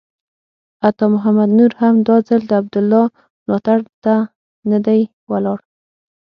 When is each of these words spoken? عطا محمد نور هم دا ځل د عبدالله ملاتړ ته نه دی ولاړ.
عطا 0.87 1.05
محمد 1.13 1.49
نور 1.57 1.71
هم 1.81 1.95
دا 2.07 2.15
ځل 2.27 2.41
د 2.47 2.51
عبدالله 2.61 3.05
ملاتړ 3.45 3.79
ته 4.03 4.15
نه 4.69 4.79
دی 4.85 5.01
ولاړ. 5.31 5.59